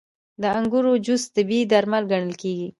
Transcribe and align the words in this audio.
•د 0.41 0.43
انګورو 0.57 0.93
جوس 1.05 1.23
طبیعي 1.35 1.63
درمل 1.71 2.03
ګڼل 2.11 2.33
کېږي. 2.41 2.67